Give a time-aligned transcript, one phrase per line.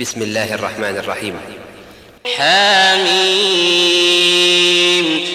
[0.00, 1.40] بسم الله الرحمن الرحيم.
[2.36, 3.06] حاميم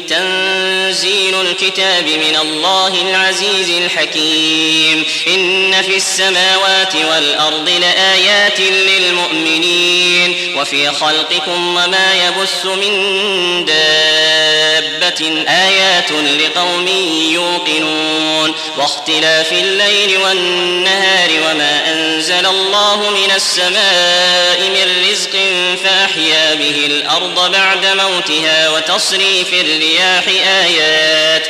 [0.10, 5.04] تنزيل الكتاب من الله العزيز الحكيم.
[5.28, 10.41] إن في السماوات والأرض لآيات للمؤمنين.
[10.62, 16.88] وفي خلقكم وما يبث من دابة آيات لقوم
[17.32, 25.40] يوقنون واختلاف الليل والنهار وما أنزل الله من السماء من رزق
[25.84, 31.48] فأحيا به الأرض بعد موتها وتصريف الرياح آيات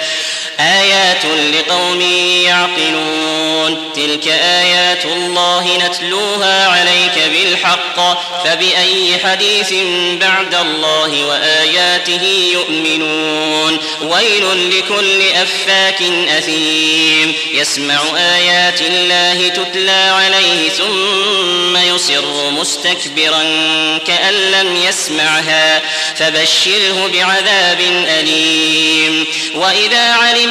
[0.61, 2.01] آيات لقوم
[2.45, 3.91] يعقلون.
[3.95, 7.97] تلك آيات الله نتلوها عليك بالحق
[8.45, 9.73] فبأي حديث
[10.21, 13.77] بعد الله وآياته يؤمنون.
[14.01, 16.01] ويل لكل أفاك
[16.37, 17.33] أثيم.
[17.53, 23.43] يسمع آيات الله تتلى عليه ثم يصر مستكبرا
[24.07, 25.81] كأن لم يسمعها
[26.15, 27.79] فبشره بعذاب
[28.19, 29.25] أليم.
[29.55, 30.50] وإذا علم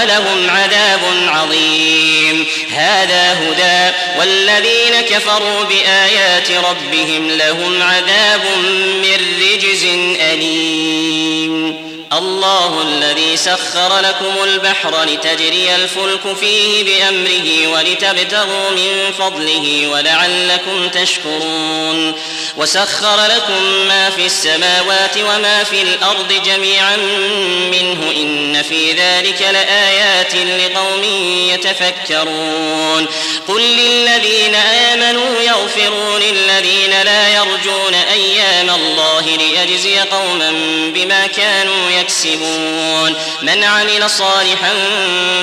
[0.00, 2.46] ولهم عذاب عظيم.
[2.76, 8.40] هذا هدى والذين كفروا بآيات ربهم لهم عذاب
[9.02, 9.84] من رجز
[10.32, 11.89] أليم.
[12.12, 22.14] الله الذي سخر لكم البحر لتجري الفلك فيه بأمره ولتبتغوا من فضله ولعلكم تشكرون.
[22.56, 26.96] وسخر لكم ما في السماوات وما في الأرض جميعا
[27.70, 31.04] منه إن في ذلك لآيات لقوم
[31.54, 33.06] يتفكرون.
[33.48, 40.50] قل للذين آمنوا يغفروا للذين لا يرجون أيام الله ليجزي قوما
[40.94, 43.14] بما كانوا يكسبون.
[43.42, 44.72] من عمل صالحا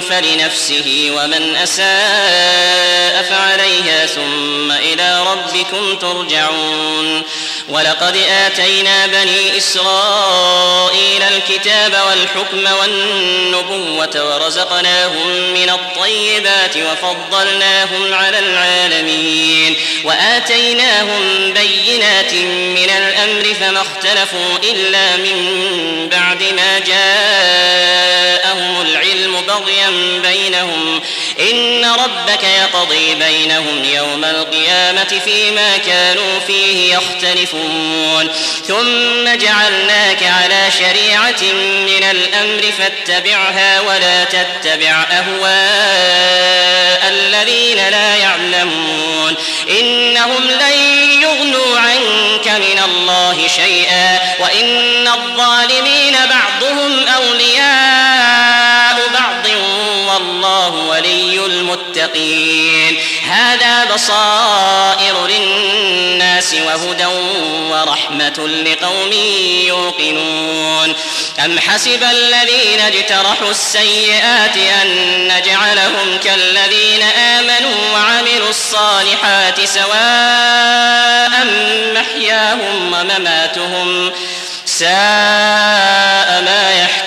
[0.09, 7.23] فلنفسه ومن أساء فعليها ثم إلى ربكم ترجعون.
[7.69, 22.33] ولقد آتينا بني إسرائيل الكتاب والحكم والنبوة ورزقناهم من الطيبات وفضلناهم على العالمين وآتيناهم بينات
[22.53, 25.37] من الأمر فما اختلفوا إلا من
[26.11, 29.89] بعد ما جاءهم العلم بغيا
[30.23, 31.01] بينهم
[31.51, 37.56] إن ربك يقضي بينهم يوم القيامة فيما كانوا فيه يختلفون
[38.67, 49.35] ثم جعلناك على شريعة من الأمر فاتبعها ولا تتبع أهواء الذين لا يعلمون.
[49.79, 50.79] إنهم لن
[51.21, 54.19] يغنوا عنك من الله شيئا.
[54.39, 59.47] وإن الظالمين بعضهم أولياء بعض.
[60.07, 62.46] والله ولي المتقين.
[63.57, 67.05] هذا بصائر للناس وهدى
[67.71, 69.13] ورحمة لقوم
[69.67, 70.95] يوقنون.
[71.45, 74.87] أم حسب الذين اجترحوا السيئات أن
[75.27, 81.47] نجعلهم كالذين آمنوا وعملوا الصالحات سواء
[81.95, 84.11] محياهم ومماتهم
[84.65, 87.06] ساء ما يحكمون.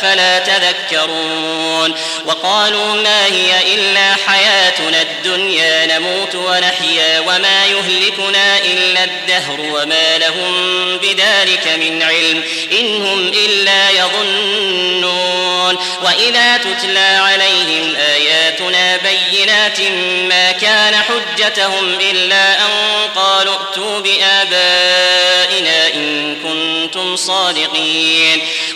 [0.00, 1.94] أفلا تذكرون
[2.26, 10.52] وقالوا ما هي إلا حياتنا الدنيا نموت ونحيا وما يهلكنا إلا الدهر وما لهم
[10.98, 12.42] بذلك من علم
[12.80, 19.80] إن هم إلا يظنون وإذا تتلى عليهم آياتنا بينات
[20.28, 22.70] ما كان حجتهم إلا أن
[23.16, 28.40] قالوا ائتوا بآبائنا إن كنتم صادقين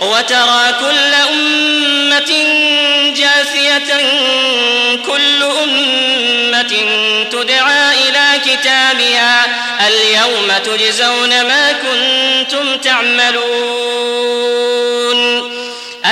[0.00, 2.32] وترى كل أمة
[3.16, 3.90] جاثية
[5.06, 6.74] كل أمة
[7.32, 9.46] تدعى إلى كتابها
[9.86, 14.16] اليوم تجزون ما كنتم تعملون.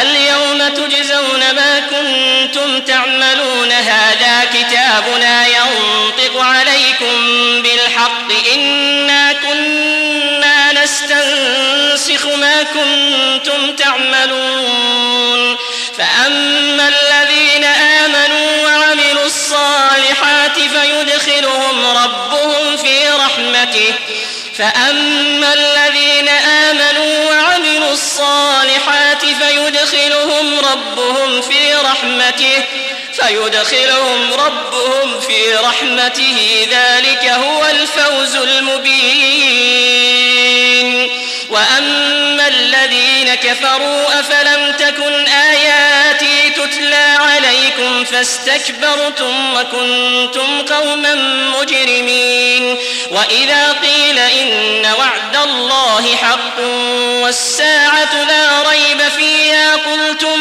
[0.03, 5.34] اليوم تجزون ما كنتم تعملون هذا كتابنا
[12.65, 15.57] كنتم تعملون
[15.99, 23.95] فأما الذين آمنوا وعملوا الصالحات فيدخلهم ربهم في رحمته
[24.59, 32.63] فأما الذين آمنوا وعملوا الصالحات فيدخلهم ربهم في رحمته
[33.13, 39.85] فيدخلهم ربهم في رحمته ذلك هو الفوز المبين
[41.51, 42.04] وأما
[42.55, 51.15] الذين كفروا أفلم تكن آياتي تتلى عليكم فاستكبرتم وكنتم قوما
[51.61, 52.77] مجرمين
[53.11, 56.61] وإذا قيل إن وعد الله حق
[57.23, 60.41] والساعة لا ريب فيها قلتم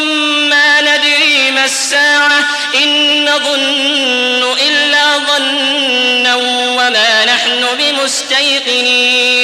[0.50, 2.44] ما ندري ما الساعة
[2.74, 9.43] إن نظن إلا ظنا وما نحن بمستيقنين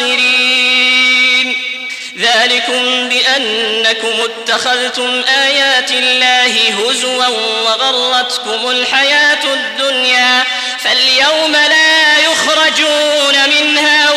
[0.00, 1.56] من ناصرين
[2.18, 7.26] ذلكم بأنكم اتخذتم آيات الله هزوا
[7.64, 10.44] وغرتكم الحياة الدنيا
[10.78, 14.07] فاليوم لا يخرجون منها